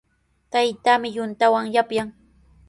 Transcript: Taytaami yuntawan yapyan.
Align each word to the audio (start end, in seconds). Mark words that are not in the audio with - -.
Taytaami 0.51 1.09
yuntawan 1.17 1.67
yapyan. 1.75 2.07